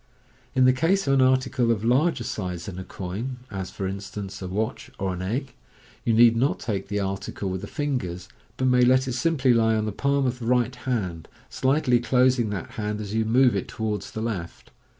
In 0.55 0.65
the 0.65 0.73
case 0.73 1.05
of 1.05 1.13
an 1.13 1.21
article 1.21 1.69
of 1.69 1.85
larger 1.85 2.23
size 2.23 2.65
than 2.65 2.79
a 2.79 2.83
coin— 2.83 3.37
as, 3.51 3.69
for 3.69 3.87
instance, 3.87 4.41
a 4.41 4.47
watch 4.47 4.89
or 4.97 5.13
an 5.13 5.21
egg— 5.21 5.53
you 6.05 6.11
need 6.11 6.35
not 6.35 6.59
take 6.59 6.87
the 6.87 6.99
article 6.99 7.51
with 7.51 7.61
the 7.61 7.67
fingers, 7.67 8.27
but 8.57 8.65
may 8.65 8.81
let 8.81 9.07
it 9.07 9.13
simply 9.13 9.53
lie 9.53 9.75
on 9.75 9.85
the 9.85 9.91
palm 9.91 10.25
of 10.25 10.39
the 10.39 10.47
right 10.47 10.75
hand, 10.75 11.27
slightly 11.51 11.99
closing 11.99 12.49
that 12.49 12.71
hand 12.71 12.99
as 12.99 13.13
you 13.13 13.25
move 13.25 13.55
it 13.55 13.67
towards 13.67 14.09
the 14.09 14.21
left. 14.21 14.71